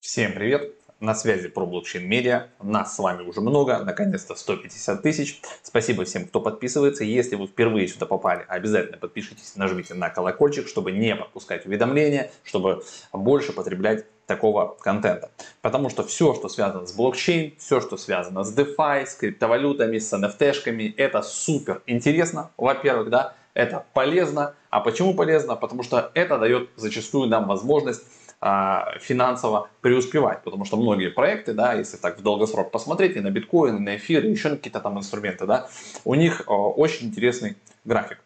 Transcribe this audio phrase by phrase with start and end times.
[0.00, 0.72] Всем привет!
[0.98, 2.46] На связи про блокчейн медиа.
[2.62, 5.42] Нас с вами уже много, наконец-то 150 тысяч.
[5.62, 7.04] Спасибо всем, кто подписывается.
[7.04, 12.82] Если вы впервые сюда попали, обязательно подпишитесь, нажмите на колокольчик, чтобы не пропускать уведомления, чтобы
[13.12, 15.30] больше потреблять такого контента.
[15.60, 20.10] Потому что все, что связано с блокчейн, все, что связано с DeFi, с криптовалютами, с
[20.14, 24.54] NFT-шками, это супер интересно, во-первых, да, это полезно.
[24.70, 25.56] А почему полезно?
[25.56, 28.02] Потому что это дает зачастую нам возможность
[28.40, 33.76] финансово преуспевать, потому что многие проекты, да, если так в долгосрок посмотреть, и на биткоин,
[33.76, 35.68] и на эфир, и еще на какие-то там инструменты, да,
[36.04, 38.18] у них очень интересный график.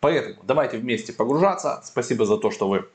[0.00, 1.82] Поэтому давайте вместе погружаться.
[1.84, 2.86] Спасибо за то, что вы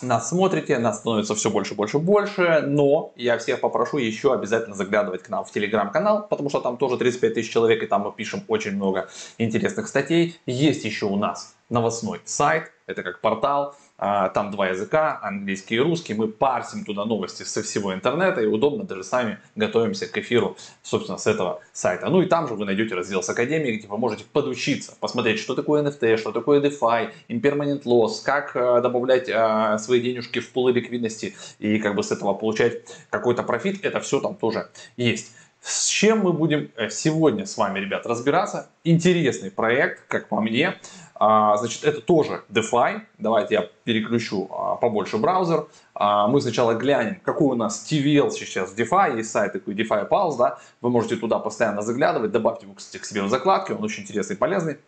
[0.00, 5.24] нас смотрите, нас становится все больше, больше, больше, но я всех попрошу еще обязательно заглядывать
[5.24, 8.44] к нам в телеграм-канал, потому что там тоже 35 тысяч человек, и там мы пишем
[8.46, 10.38] очень много интересных статей.
[10.46, 15.80] Есть еще у нас новостной сайт, это как портал, а, там два языка, английский и
[15.80, 16.14] русский.
[16.14, 21.18] Мы парсим туда новости со всего интернета и удобно даже сами готовимся к эфиру, собственно,
[21.18, 22.08] с этого сайта.
[22.08, 25.54] Ну и там же вы найдете раздел с Академией, где вы можете подучиться, посмотреть, что
[25.54, 30.72] такое NFT, что такое DeFi, Impermanent Loss, как э, добавлять э, свои денежки в пулы
[30.72, 33.84] ликвидности и как бы с этого получать какой-то профит.
[33.84, 35.32] Это все там тоже есть.
[35.60, 38.70] С чем мы будем э, сегодня с вами, ребят, разбираться?
[38.84, 40.76] Интересный проект, как по мне.
[41.18, 43.00] А, значит, это тоже DeFi.
[43.18, 45.66] Давайте я переключу а, побольше браузер.
[45.94, 49.16] А, мы сначала глянем, какой у нас TVL сейчас в DeFi.
[49.18, 50.58] Есть сайт такой DeFi Pulse, да.
[50.80, 52.30] Вы можете туда постоянно заглядывать.
[52.30, 53.72] Добавьте его, кстати, к себе в закладки.
[53.72, 54.78] Он очень интересный и полезный.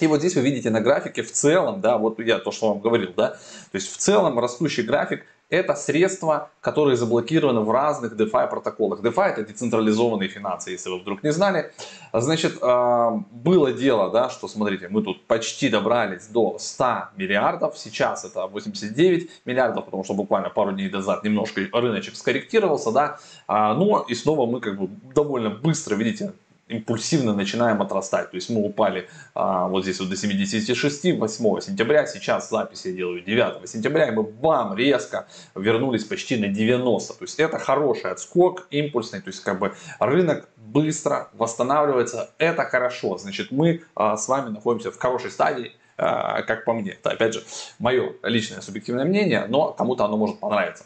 [0.00, 2.80] И вот здесь вы видите на графике в целом, да, вот я то, что вам
[2.80, 8.50] говорил, да, то есть в целом растущий график это средства, которые заблокированы в разных DeFi
[8.50, 9.00] протоколах.
[9.00, 11.72] DeFi это децентрализованные финансы, если вы вдруг не знали.
[12.12, 18.24] Значит, а, было дело, да, что, смотрите, мы тут почти добрались до 100 миллиардов, сейчас
[18.24, 24.14] это 89 миллиардов, потому что буквально пару дней назад немножко рыночек скорректировался, да, но и
[24.14, 26.32] снова мы как бы довольно быстро, видите,
[26.68, 28.30] импульсивно начинаем отрастать.
[28.30, 32.92] То есть мы упали а, вот здесь вот до 76 8 сентября, сейчас запись я
[32.92, 37.14] делаю 9 сентября, и мы бам, резко вернулись почти на 90.
[37.14, 43.16] То есть это хороший отскок, импульсный, то есть как бы рынок быстро восстанавливается, это хорошо.
[43.18, 46.92] Значит, мы а, с вами находимся в хорошей стадии, а, как по мне.
[46.92, 47.44] Это, опять же,
[47.78, 50.84] мое личное субъективное мнение, но кому-то оно может понравиться.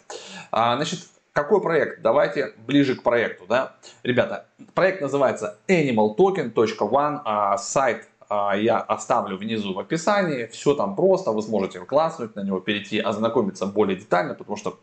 [0.51, 1.01] А, значит,
[1.33, 2.03] какой проект?
[2.03, 3.45] Давайте ближе к проекту.
[3.49, 3.77] Да?
[4.03, 10.47] Ребята, проект называется animaltoken.one, а сайт а, я оставлю внизу в описании.
[10.47, 14.79] Все там просто, вы сможете класснуть на него, перейти, ознакомиться более детально, потому что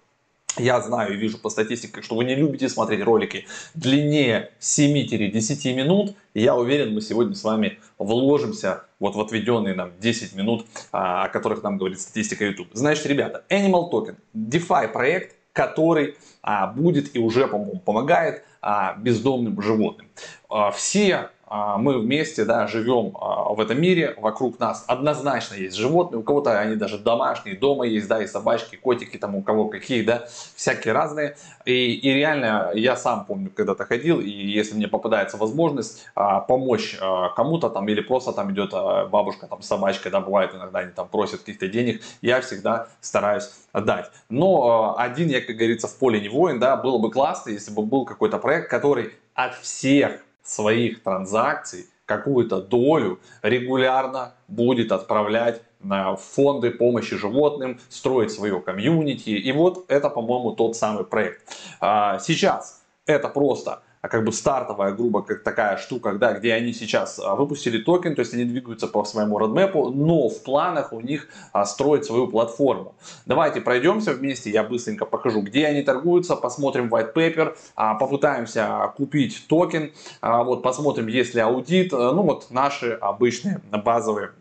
[0.57, 6.15] я знаю и вижу по статистике, что вы не любите смотреть ролики длиннее 7-10 минут.
[6.33, 11.29] я уверен, мы сегодня с вами вложимся вот в отведенные нам 10 минут, а, о
[11.29, 12.69] которых нам говорит статистика YouTube.
[12.73, 19.59] Значит, ребята, Animal Token, DeFi проект, который а, будет и уже, по-моему, помогает а, бездомным
[19.59, 20.07] животным.
[20.49, 26.19] А, все мы вместе да, живем а, в этом мире, вокруг нас однозначно есть животные,
[26.19, 30.03] у кого-то они даже домашние, дома есть, да, и собачки, котики, там у кого какие,
[30.03, 31.37] да, всякие разные.
[31.65, 36.97] И, и реально, я сам помню, когда-то ходил, и если мне попадается возможность а, помочь
[37.35, 38.71] кому-то там, или просто там идет
[39.09, 43.49] бабушка там с собачкой, да, бывает иногда они там просят каких-то денег, я всегда стараюсь
[43.73, 44.11] дать.
[44.29, 47.83] Но один, я, как говорится, в поле не воин, да, было бы классно, если бы
[47.83, 56.71] был какой-то проект, который от всех своих транзакций какую-то долю регулярно будет отправлять на фонды
[56.71, 59.29] помощи животным, строить свое комьюнити.
[59.29, 61.43] И вот это, по-моему, тот самый проект.
[61.79, 67.19] А, сейчас это просто как бы стартовая, грубо как такая штука, да, где они сейчас
[67.19, 71.01] а, выпустили токен, то есть они двигаются по своему roadmap у, но в планах у
[71.01, 72.95] них а, строить свою платформу.
[73.25, 79.91] Давайте пройдемся вместе, я быстренько покажу, где они торгуются, посмотрим white paper, попытаемся купить токен,
[80.21, 84.31] вот посмотрим, есть ли аудит, ну вот наши обычные базовые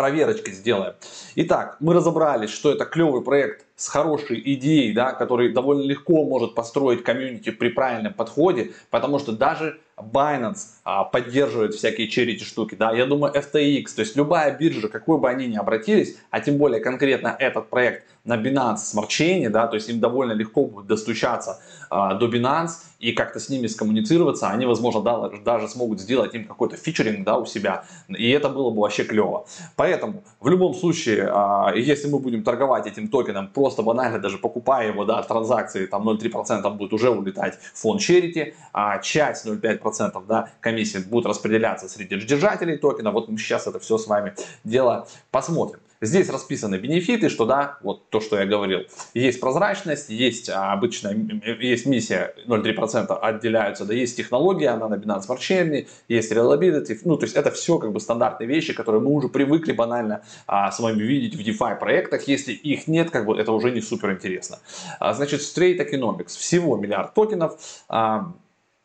[0.00, 0.94] проверочки сделаем.
[1.34, 6.54] Итак, мы разобрались, что это клевый проект с хорошей идеей, да, который довольно легко может
[6.54, 12.92] построить комьюнити при правильном подходе, потому что даже Binance а, поддерживает всякие charity штуки, да,
[12.92, 16.80] я думаю FTX, то есть любая биржа, какой бы они ни обратились, а тем более
[16.80, 21.60] конкретно этот проект на Binance Smart Chain, да, то есть им довольно легко будет достучаться
[21.88, 26.46] а, до Binance и как-то с ними скоммуницироваться, они, возможно, да, даже смогут сделать им
[26.46, 29.46] какой-то фичеринг, да, у себя, и это было бы вообще клево.
[29.76, 34.88] Поэтому, в любом случае, а, если мы будем торговать этим токеном, просто банально даже покупая
[34.88, 40.26] его, да, транзакции, там 0,3% будет уже улетать в фонд Charity, а часть 0,5% 5%
[40.26, 43.10] да, комиссии будут распределяться среди держателей токена.
[43.10, 44.34] Вот мы сейчас это все с вами
[44.64, 45.80] дело посмотрим.
[46.02, 48.80] Здесь расписаны бенефиты, что да, вот то, что я говорил.
[49.12, 51.14] Есть прозрачность, есть а, обычная,
[51.60, 57.18] есть миссия 0,3% отделяются, да, есть технология, она на Binance Smart Chain, есть reliability, ну,
[57.18, 60.80] то есть это все как бы стандартные вещи, которые мы уже привыкли банально а, с
[60.80, 62.26] вами видеть в DeFi проектах.
[62.28, 64.58] Если их нет, как бы это уже не супер интересно.
[65.00, 68.32] А, значит, Straight Economics, всего миллиард токенов, а,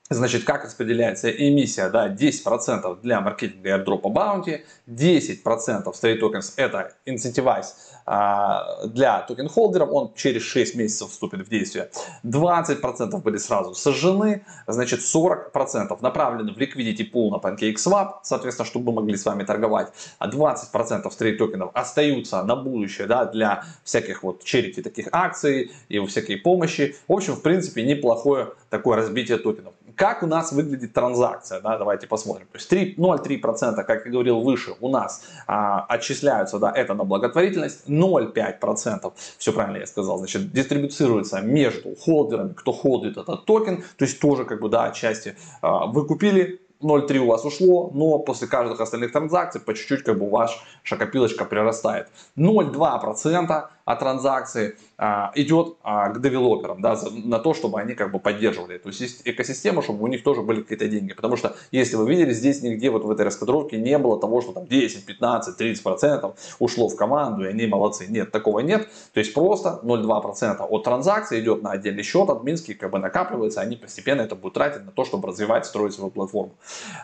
[0.10, 1.90] Значит, как распределяется эмиссия?
[1.90, 7.66] Да, 10% для маркетинга airdrop bounty, 10% Straight Tokens это incentivize
[8.06, 11.90] а, для токен-холдеров, он через 6 месяцев вступит в действие.
[12.24, 19.02] 20% были сразу сожжены, значит 40% направлены в liquidity pool на PancakeSwap, соответственно, чтобы мы
[19.02, 19.92] могли с вами торговать.
[20.20, 25.98] А 20% Stray токенов остаются на будущее да, для всяких вот charity таких акций и
[26.06, 26.96] всякой помощи.
[27.08, 29.74] В общем, в принципе, неплохое такое разбитие токенов.
[29.96, 31.62] Как у нас выглядит транзакция?
[31.62, 32.48] Да, давайте посмотрим.
[32.52, 37.88] То есть 0,3%, как я говорил выше, у нас а, отчисляются, да, это на благотворительность.
[37.88, 44.20] 0,5%, все правильно я сказал, значит, дистрибуцируется между холдерами, кто холдит этот токен, то есть
[44.20, 48.82] тоже как бы, да, отчасти а, вы купили 0,3 у вас ушло, но после каждых
[48.82, 50.60] остальных транзакций по чуть-чуть как бы ваша
[50.98, 52.10] копилочка прирастает.
[52.38, 58.12] 0,2% от транзакции а, идет а, к девелоперам, да, за, на то, чтобы они как
[58.12, 61.14] бы поддерживали эту экосистему, чтобы у них тоже были какие-то деньги.
[61.14, 64.54] Потому что, если вы видели, здесь нигде вот в этой раскадровке не было того, что
[64.54, 68.08] там 10, 15, 30 процентов ушло в команду, и они молодцы.
[68.10, 68.88] Нет, такого нет.
[69.14, 73.76] То есть просто 0,2% от транзакции идет на отдельный счет, админский как бы накапливается, они
[73.76, 76.54] постепенно это будут тратить на то, чтобы развивать, строить свою платформу.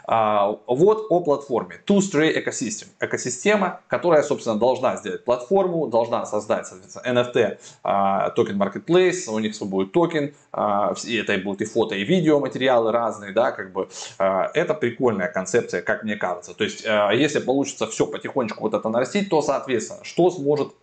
[0.05, 1.79] А, вот о платформе.
[1.85, 2.87] Two-Stray Ecosystem.
[2.99, 9.55] Экосистема, которая, собственно, должна сделать платформу, должна создать соответственно, NFT а, токен Marketplace, у них
[9.55, 13.71] свой будет токен, а, и это будут и фото, и видео материалы разные, да, как
[13.71, 16.53] бы, а, это прикольная концепция, как мне кажется.
[16.53, 20.73] То есть, если получится все потихонечку вот это нарастить, то, соответственно, что сможет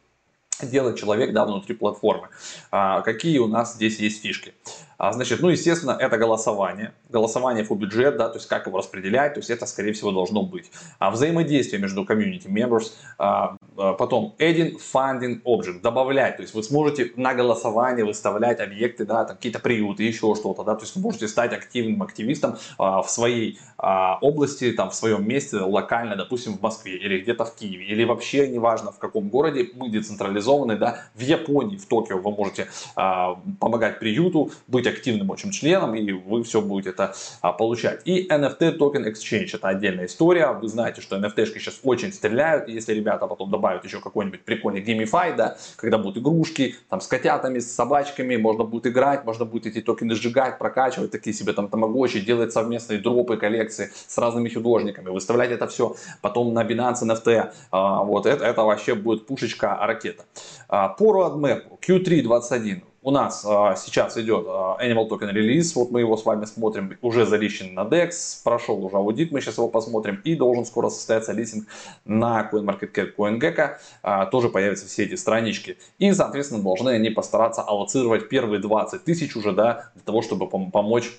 [0.62, 2.29] делать человек да, внутри платформы.
[2.70, 4.55] А, какие у нас здесь есть фишки?
[4.96, 6.93] А, значит, ну, естественно, это голосование.
[7.08, 10.43] Голосование по бюджет, да, то есть как его распределять, то есть это, скорее всего, должно
[10.43, 10.70] быть.
[10.99, 13.56] А взаимодействие между community members, а,
[13.98, 19.60] потом adding funding object, добавлять, то есть вы сможете на голосование выставлять объекты, да, какие-то
[19.60, 24.19] приюты, еще что-то, да, то есть вы можете стать активным активистом а, в своей а,
[24.20, 28.48] области, там, в своем месте, локально, допустим, в Москве или где-то в Киеве, или вообще,
[28.48, 34.00] неважно в каком городе, мы децентрализованы, да, в Японии, в Токио вы можете а, помогать
[34.00, 38.02] приюту, быть активным очень членом, и вы все будете это а, получать.
[38.04, 40.52] И NFT token exchange это отдельная история.
[40.52, 42.69] Вы знаете, что NFT-шки сейчас очень стреляют.
[42.69, 47.59] Если ребята потом добавят еще какой-нибудь прикольный GameFi, да, когда будут игрушки, там с котятами,
[47.59, 52.20] с собачками, можно будет играть, можно будет эти токены сжигать, прокачивать, такие себе там тамагочи,
[52.20, 57.53] делать совместные дропы, коллекции с разными художниками, выставлять это все потом на Binance NFT.
[57.70, 60.25] А, вот это, это вообще будет пушечка ракета.
[60.69, 65.90] А, по roadmap Q3 21 у нас а, сейчас идет а, Animal Token релиз, вот
[65.90, 69.68] мы его с вами смотрим, уже залищен на DEX, прошел уже аудит, мы сейчас его
[69.68, 71.66] посмотрим, и должен скоро состояться листинг
[72.04, 78.28] на CoinMarketCap, CoinGecko, а, тоже появятся все эти странички, и, соответственно, должны они постараться аллоцировать
[78.28, 81.10] первые 20 тысяч уже, да, для того, чтобы помочь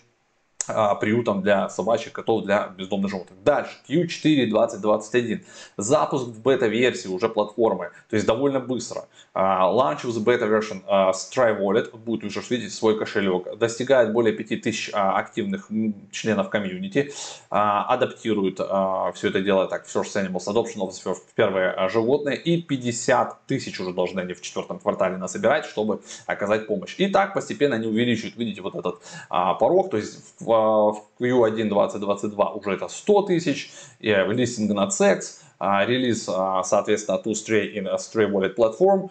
[0.69, 3.37] а, приютом для собачек, котов, для бездомных животных.
[3.43, 5.45] Дальше, Q4 2021.
[5.77, 9.05] Запуск в бета-версии уже платформы, то есть довольно быстро.
[9.35, 10.81] Uh, launch with beta version
[11.13, 13.57] Strive Wallet, будет уже видеть свой кошелек.
[13.57, 15.69] Достигает более 5000 uh, активных
[16.11, 17.11] членов комьюнити.
[17.49, 22.37] Uh, адаптирует uh, все это дело так, First Animals Adoption of First, первые uh, животные.
[22.37, 26.95] И 50 тысяч уже должны они в четвертом квартале насобирать, чтобы оказать помощь.
[26.97, 31.69] И так постепенно они увеличивают, видите, вот этот uh, порог, то есть в в Q1
[31.69, 37.73] 2022 уже это 100 тысяч, и листинг на CEX, а, релиз, а, соответственно, от Stray
[37.97, 39.09] Stray Wallet Platform,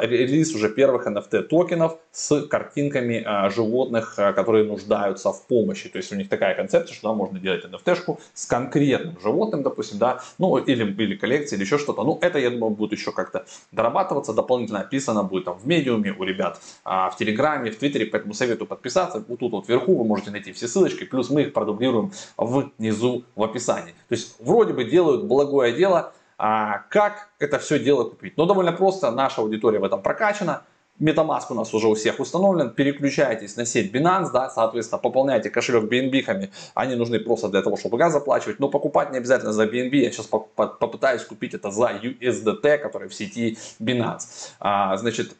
[0.00, 5.88] релиз уже первых NFT токенов с картинками животных, которые нуждаются в помощи.
[5.88, 9.98] То есть у них такая концепция, что да, можно делать NFT-шку с конкретным животным, допустим,
[9.98, 12.02] да, ну или, или коллекции, или еще что-то.
[12.02, 16.24] Ну, это, я думаю, будет еще как-то дорабатываться, дополнительно описано будет там в медиуме у
[16.24, 19.24] ребят, в Телеграме, в Твиттере, поэтому советую подписаться.
[19.28, 23.42] Вот тут вот вверху вы можете найти все ссылочки, плюс мы их продублируем внизу в
[23.44, 23.92] описании.
[24.08, 26.12] То есть вроде бы делают благое дело.
[26.38, 28.36] А как это все дело купить?
[28.36, 30.62] Ну, довольно просто, наша аудитория в этом прокачана.
[31.00, 32.70] Metamask у нас уже у всех установлен.
[32.70, 36.50] Переключайтесь на сеть Binance, да, соответственно, пополняйте кошелек BNB-хами.
[36.74, 38.58] Они нужны просто для того, чтобы газ заплачивать.
[38.58, 39.94] Но покупать не обязательно за BNB.
[39.96, 44.50] Я сейчас попытаюсь купить это за USDT, который в сети Binance.
[44.58, 45.36] А, значит,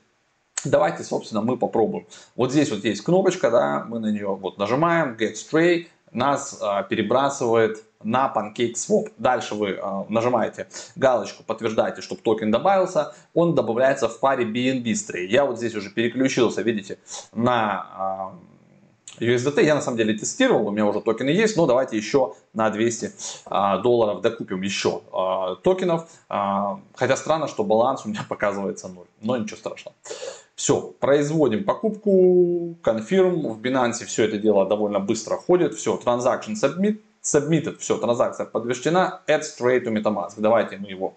[0.64, 2.07] давайте, собственно, мы попробуем.
[2.37, 5.87] Вот здесь вот есть кнопочка, да, мы на нее вот нажимаем, Get Stray.
[6.12, 9.12] Нас а, перебрасывает на PancakeSwap.
[9.19, 13.14] Дальше вы э, нажимаете галочку, подтверждаете, чтобы токен добавился.
[13.35, 15.26] Он добавляется в паре BNB Stray.
[15.26, 16.99] Я вот здесь уже переключился, видите,
[17.33, 18.59] на э,
[19.21, 19.64] USDT.
[19.64, 23.12] Я на самом деле тестировал, у меня уже токены есть, но давайте еще на 200
[23.47, 26.09] а, долларов докупим еще а, токенов.
[26.28, 29.97] А, хотя странно, что баланс у меня показывается 0, но ничего страшного.
[30.55, 37.00] Все, производим покупку, confirm, в Binance все это дело довольно быстро ходит, все, transaction submit,
[37.32, 40.35] submitted, все, транзакция подтверждена, add straight to MetaMask.
[40.37, 41.14] Давайте мы его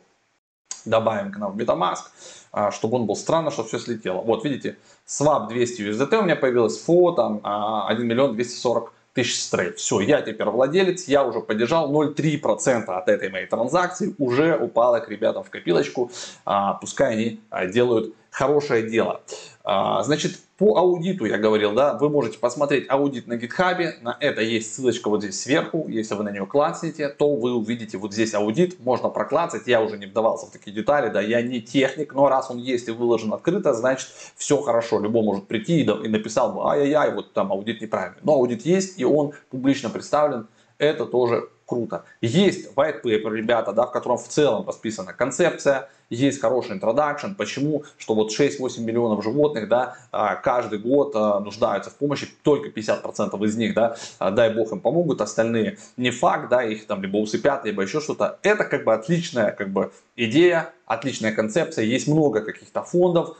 [0.86, 2.04] добавим к нам в MetaMask,
[2.52, 4.22] а, чтобы он был странно, чтобы все слетело.
[4.22, 4.78] Вот видите,
[5.08, 9.78] swap 200 USDT у меня появилось, фо там 1 а, миллион 240 тысяч стрейт.
[9.78, 15.10] Все, я теперь владелец, я уже поддержал 0,3% от этой моей транзакции, уже упало к
[15.10, 16.12] ребятам в копилочку,
[16.46, 17.42] а, пускай они
[17.74, 19.22] делают хорошее дело.
[19.64, 24.42] А, значит, по аудиту я говорил, да, вы можете посмотреть аудит на гитхабе, на это
[24.42, 28.36] есть ссылочка вот здесь сверху, если вы на нее клацнете, то вы увидите вот здесь
[28.36, 32.30] аудит, можно проклацать, я уже не вдавался в такие детали, да, я не техник, но
[32.30, 36.54] раз он есть и выложен открыто, значит все хорошо, любой может прийти и, и написал
[36.54, 40.46] бы, ай-яй-яй, вот там аудит неправильный, но аудит есть и он публично представлен,
[40.78, 42.04] это тоже круто.
[42.20, 47.86] Есть white paper, ребята, да, в котором в целом расписана концепция, есть хороший introduction, почему,
[47.98, 53.46] что вот 6-8 миллионов животных, да, а, каждый год а, нуждаются в помощи, только 50%
[53.46, 57.16] из них, да, а, дай бог им помогут, остальные не факт, да, их там либо
[57.16, 58.38] усыпят, либо еще что-то.
[58.44, 63.38] Это как бы отличная как бы идея, отличная концепция, есть много каких-то фондов,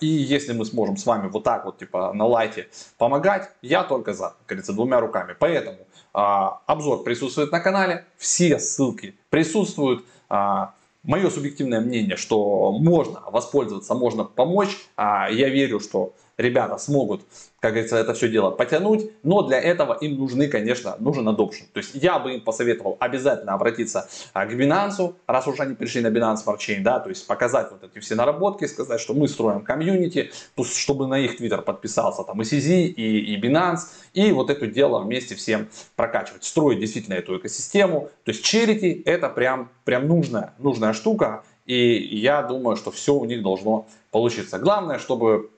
[0.00, 4.14] и если мы сможем с вами вот так вот, типа, на лайте помогать, я только
[4.14, 5.36] за, как говорится, двумя руками.
[5.38, 14.24] Поэтому обзор присутствует на канале, все ссылки присутствуют, мое субъективное мнение, что можно воспользоваться, можно
[14.24, 14.76] помочь.
[14.96, 17.22] А я верю, что ребята смогут,
[17.60, 21.66] как говорится, это все дело потянуть, но для этого им нужны, конечно, нужен adoption.
[21.72, 26.00] То есть я бы им посоветовал обязательно обратиться а, к Binance, раз уж они пришли
[26.00, 29.26] на Binance Smart Chain, да, то есть показать вот эти все наработки, сказать, что мы
[29.28, 30.30] строим комьюнити,
[30.72, 33.80] чтобы на их Twitter подписался там и CZ, и, и Binance,
[34.14, 38.10] и вот это дело вместе всем прокачивать, строить действительно эту экосистему.
[38.24, 43.24] То есть charity это прям, прям нужная, нужная штука, и я думаю, что все у
[43.24, 44.58] них должно получиться.
[44.58, 45.50] Главное, чтобы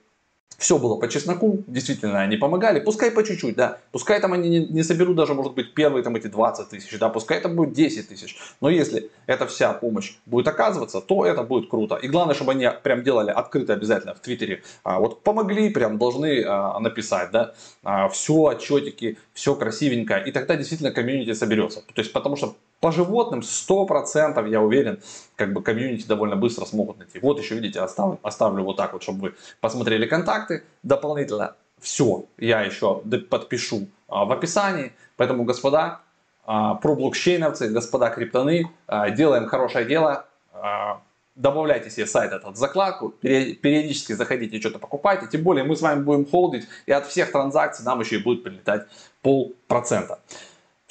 [0.57, 4.65] все было по чесноку, действительно они помогали, пускай по чуть-чуть, да, пускай там они не,
[4.67, 8.07] не соберут даже, может быть, первые там эти 20 тысяч, да, пускай это будет 10
[8.07, 11.95] тысяч, но если эта вся помощь будет оказываться, то это будет круто.
[11.95, 16.43] И главное, чтобы они прям делали открыто обязательно в Твиттере, а, вот помогли, прям должны
[16.45, 17.53] а, написать, да,
[17.83, 21.81] а, все отчетики, все красивенько, и тогда действительно комьюнити соберется.
[21.81, 24.99] То есть, потому что по животным 100% я уверен,
[25.35, 27.19] как бы комьюнити довольно быстро смогут найти.
[27.19, 31.55] Вот еще, видите, оставлю, оставлю вот так вот, чтобы вы посмотрели контакты дополнительно.
[31.79, 34.93] Все, я еще подпишу а, в описании.
[35.15, 36.01] Поэтому, господа,
[36.45, 40.25] а, про блокчейновцы, господа криптоны, а, делаем хорошее дело.
[40.53, 41.01] А,
[41.35, 45.27] добавляйте себе сайт этот в закладку, периодически заходите что-то покупайте.
[45.27, 48.43] Тем более мы с вами будем холдить, и от всех транзакций нам еще и будет
[48.43, 48.87] прилетать
[49.21, 50.19] полпроцента.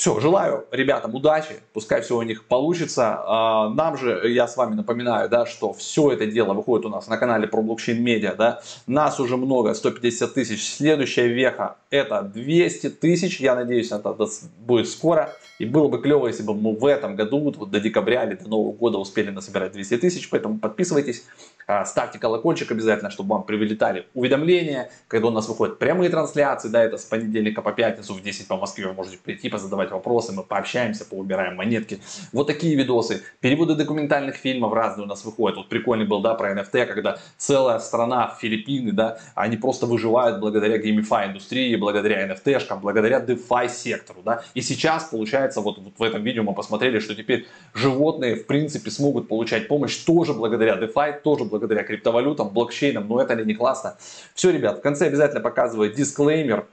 [0.00, 3.20] Все, желаю ребятам удачи, пускай все у них получится.
[3.22, 7.06] А, нам же, я с вами напоминаю, да, что все это дело выходит у нас
[7.06, 8.62] на канале про блокчейн медиа, да.
[8.86, 10.66] Нас уже много, 150 тысяч.
[10.66, 14.16] Следующая веха это 200 тысяч, я надеюсь, это
[14.60, 15.34] будет скоро.
[15.58, 18.48] И было бы клево, если бы мы в этом году, вот до декабря или до
[18.48, 20.30] Нового года успели насобирать 200 тысяч.
[20.30, 21.26] Поэтому подписывайтесь,
[21.66, 26.70] а, ставьте колокольчик обязательно, чтобы вам прилетали уведомления, когда у нас выходят прямые трансляции.
[26.70, 28.86] Да, это с понедельника по пятницу в 10 по Москве.
[28.86, 32.00] Вы можете прийти, позадавать вопросы, мы пообщаемся, поубираем монетки.
[32.32, 33.22] Вот такие видосы.
[33.40, 35.56] Переводы документальных фильмов разные у нас выходят.
[35.56, 40.78] Вот прикольный был, да, про NFT, когда целая страна, Филиппины, да, они просто выживают благодаря
[40.78, 44.42] GameFi индустрии, благодаря NFT-шкам, благодаря DeFi сектору, да.
[44.54, 48.90] И сейчас получается вот, вот в этом видео мы посмотрели, что теперь животные в принципе
[48.90, 53.96] смогут получать помощь тоже благодаря DeFi, тоже благодаря криптовалютам, блокчейнам, но это ли не классно?
[54.34, 56.66] Все, ребят, в конце обязательно показываю дисклеймер,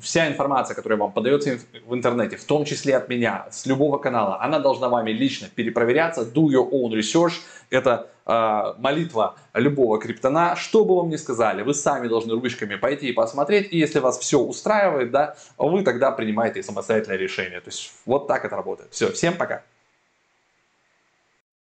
[0.00, 4.40] вся информация, которая вам подается в интернете, в том числе от меня, с любого канала,
[4.40, 6.22] она должна вами лично перепроверяться.
[6.22, 7.32] Do your own research.
[7.70, 10.56] Это э, молитва любого криптона.
[10.56, 13.72] Что бы вам ни сказали, вы сами должны ручками пойти и посмотреть.
[13.72, 17.60] И если вас все устраивает, да, вы тогда принимаете самостоятельное решение.
[17.60, 18.92] То есть вот так это работает.
[18.92, 19.62] Все, всем пока.